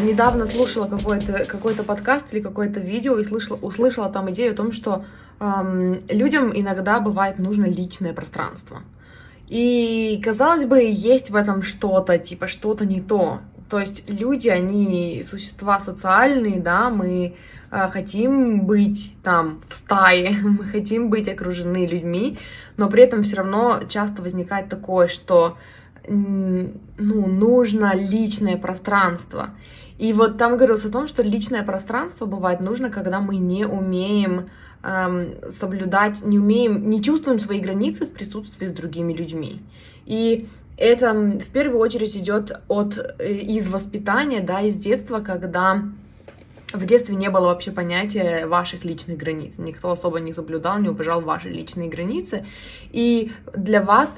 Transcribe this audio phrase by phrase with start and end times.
[0.00, 4.72] Недавно слушала какой-то какой подкаст или какое-то видео и слышала, услышала там идею о том,
[4.72, 5.04] что
[5.40, 8.82] эм, людям иногда бывает нужно личное пространство.
[9.48, 13.40] И, казалось бы, есть в этом что-то, типа что-то не то.
[13.68, 17.36] То есть люди, они существа социальные, да, мы
[17.70, 22.38] э, хотим быть там в стае, мы хотим быть окружены людьми,
[22.76, 25.58] но при этом все равно часто возникает такое, что
[26.08, 29.50] ну, нужно личное пространство.
[29.98, 34.50] И вот там говорилось о том, что личное пространство бывает нужно, когда мы не умеем
[34.82, 39.62] эм, соблюдать, не умеем, не чувствуем свои границы в присутствии с другими людьми.
[40.04, 45.84] И это в первую очередь идет от э, из воспитания, да, из детства, когда
[46.72, 49.54] в детстве не было вообще понятия ваших личных границ.
[49.58, 52.44] Никто особо не соблюдал, не уважал ваши личные границы.
[52.90, 54.10] И для вас,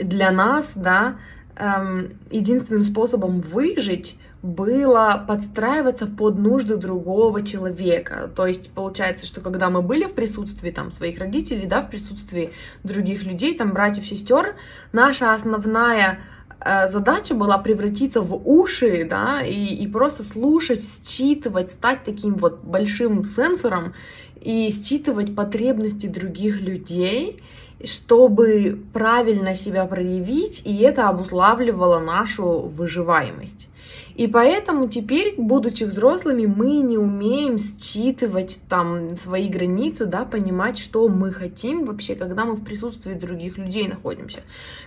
[0.00, 1.16] для нас, да,
[1.56, 8.30] эм, единственным способом выжить было подстраиваться под нужды другого человека.
[8.34, 12.52] То есть получается, что когда мы были в присутствии там своих родителей, да, в присутствии
[12.84, 14.54] других людей, там братьев, сестер,
[14.92, 16.20] наша основная
[16.60, 22.62] э, задача была превратиться в уши, да, и, и просто слушать, считывать, стать таким вот
[22.62, 23.94] большим сенсором
[24.40, 27.42] и считывать потребности других людей,
[27.84, 33.68] чтобы правильно себя проявить, и это обуславливало нашу выживаемость.
[34.16, 41.08] И поэтому теперь, будучи взрослыми, мы не умеем считывать там свои границы, да, понимать, что
[41.08, 44.40] мы хотим вообще, когда мы в присутствии других людей находимся.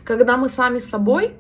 [0.03, 1.31] Когда мы сами с собой,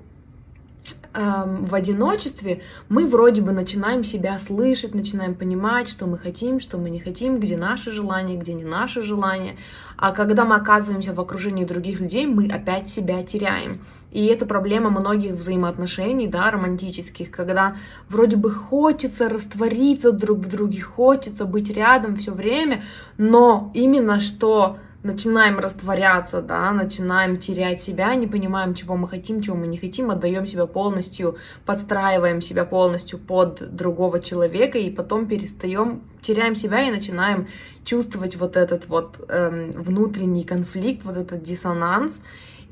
[1.13, 6.77] эм, в одиночестве, мы вроде бы начинаем себя слышать, начинаем понимать, что мы хотим, что
[6.77, 9.55] мы не хотим, где наши желания, где не наши желания.
[9.97, 13.81] А когда мы оказываемся в окружении других людей, мы опять себя теряем.
[14.11, 17.77] И это проблема многих взаимоотношений, да, романтических, когда
[18.09, 22.83] вроде бы хочется раствориться друг в друге, хочется быть рядом все время,
[23.17, 29.55] но именно что начинаем растворяться, да, начинаем терять себя, не понимаем, чего мы хотим, чего
[29.55, 36.03] мы не хотим, отдаем себя полностью, подстраиваем себя полностью под другого человека, и потом перестаем,
[36.21, 37.47] теряем себя и начинаем
[37.83, 42.19] чувствовать вот этот вот эм, внутренний конфликт, вот этот диссонанс,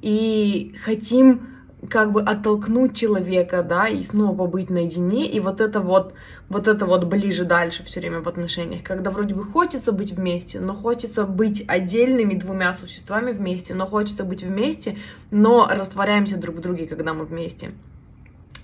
[0.02, 6.14] и хотим как бы оттолкнуть человека, да, и снова побыть наедине, и вот это вот,
[6.50, 10.60] вот это вот ближе дальше все время в отношениях, когда вроде бы хочется быть вместе,
[10.60, 14.98] но хочется быть отдельными двумя существами вместе, но хочется быть вместе,
[15.32, 17.72] но растворяемся друг в друге, когда мы вместе.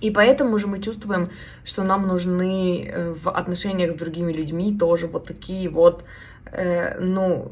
[0.00, 1.30] И поэтому же мы чувствуем,
[1.64, 6.04] что нам нужны э, в отношениях с другими людьми тоже вот такие вот,
[6.52, 7.50] э, ну,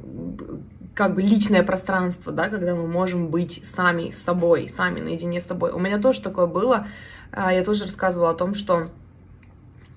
[0.95, 5.47] как бы личное пространство, да, когда мы можем быть сами с собой, сами наедине с
[5.47, 5.73] собой.
[5.73, 6.87] У меня тоже такое было.
[7.33, 8.91] А, я тоже рассказывала о том, что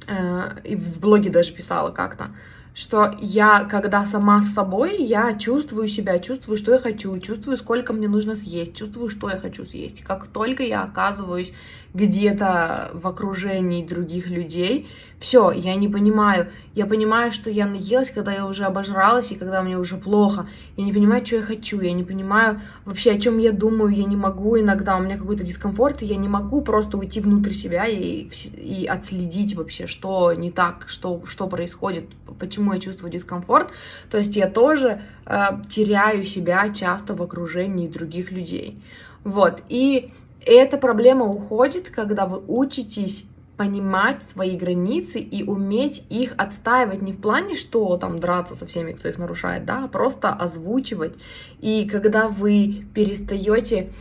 [0.07, 2.31] э, и в блоге даже писала как-то,
[2.73, 7.93] что я, когда сама с собой, я чувствую себя, чувствую, что я хочу, чувствую, сколько
[7.93, 10.03] мне нужно съесть, чувствую, что я хочу съесть.
[10.03, 11.53] Как только я оказываюсь
[11.93, 14.87] где-то в окружении других людей,
[15.19, 16.47] все, я не понимаю.
[16.75, 20.47] Я понимаю, что я наелась, когда я уже обожралась и когда мне уже плохо.
[20.75, 21.81] Я не понимаю, что я хочу.
[21.81, 23.95] Я не понимаю вообще, о чем я думаю.
[23.95, 24.95] Я не могу иногда.
[24.95, 29.56] У меня какой-то дискомфорт, и я не могу просто уйти внутрь себя и, и отследить
[29.56, 32.06] вообще, что не так, что, что происходит,
[32.38, 33.72] почему я чувствую дискомфорт.
[34.11, 35.35] То есть я тоже э,
[35.67, 38.79] теряю себя часто в окружении других людей.
[39.23, 39.63] Вот.
[39.67, 40.11] И
[40.45, 43.25] эта проблема уходит, когда вы учитесь
[43.57, 48.94] понимать свои границы и уметь их отстаивать не в плане, что там драться со всеми,
[48.94, 51.15] кто их нарушает, да, а просто озвучивать.
[51.59, 53.92] И когда вы перестаете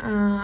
[0.00, 0.38] э,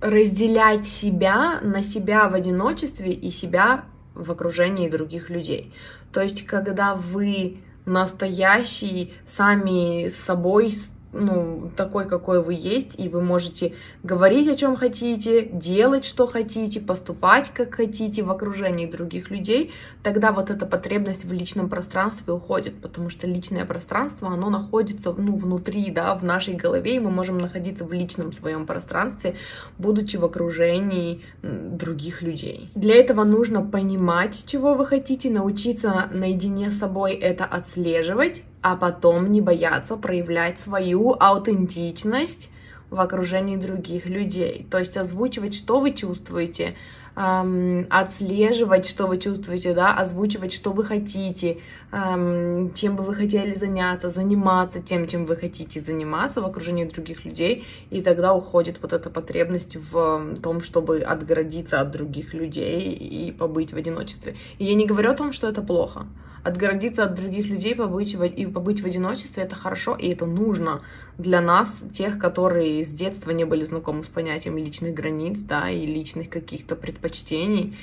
[0.00, 3.84] разделять себя на себя в одиночестве и себя
[4.14, 5.72] в окружении других людей.
[6.12, 10.78] То есть, когда вы настоящий сами с собой
[11.12, 16.80] ну, такой, какой вы есть, и вы можете говорить, о чем хотите, делать, что хотите,
[16.80, 19.72] поступать, как хотите в окружении других людей,
[20.02, 25.36] тогда вот эта потребность в личном пространстве уходит, потому что личное пространство, оно находится, ну,
[25.36, 29.34] внутри, да, в нашей голове, и мы можем находиться в личном своем пространстве,
[29.78, 32.70] будучи в окружении других людей.
[32.74, 39.30] Для этого нужно понимать, чего вы хотите, научиться наедине с собой это отслеживать, а потом
[39.32, 42.50] не бояться проявлять свою аутентичность
[42.90, 44.66] в окружении других людей.
[44.70, 46.74] То есть озвучивать, что вы чувствуете,
[47.14, 51.58] эм, отслеживать, что вы чувствуете, да, озвучивать, что вы хотите,
[51.92, 57.24] эм, чем бы вы хотели заняться, заниматься тем, чем вы хотите заниматься в окружении других
[57.24, 63.30] людей, и тогда уходит вот эта потребность в том, чтобы отгородиться от других людей и
[63.30, 64.34] побыть в одиночестве.
[64.58, 66.06] И я не говорю о том, что это плохо
[66.42, 70.82] отгородиться от других людей, побыть в, и побыть в одиночестве, это хорошо, и это нужно
[71.18, 75.84] для нас, тех, которые с детства не были знакомы с понятием личных границ, да, и
[75.84, 77.76] личных каких-то предпочтений,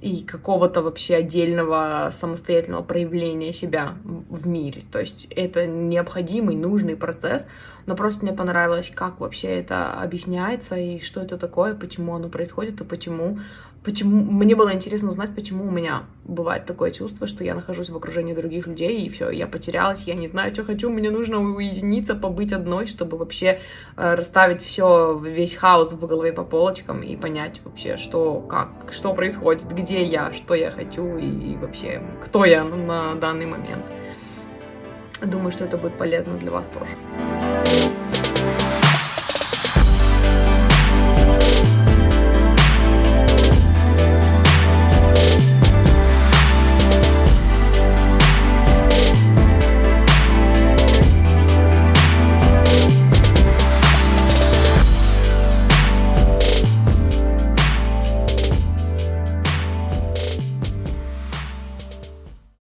[0.00, 4.84] и какого-то вообще отдельного самостоятельного проявления себя в мире.
[4.92, 7.44] То есть это необходимый, нужный процесс,
[7.86, 12.80] но просто мне понравилось, как вообще это объясняется, и что это такое, почему оно происходит,
[12.80, 13.38] и почему
[13.86, 17.96] почему мне было интересно узнать, почему у меня бывает такое чувство, что я нахожусь в
[17.96, 22.16] окружении других людей, и все, я потерялась, я не знаю, что хочу, мне нужно уединиться,
[22.16, 23.60] побыть одной, чтобы вообще
[23.96, 29.14] э, расставить все, весь хаос в голове по полочкам и понять вообще, что, как, что
[29.14, 33.84] происходит, где я, что я хочу и вообще, кто я на данный момент.
[35.22, 37.85] Думаю, что это будет полезно для вас тоже.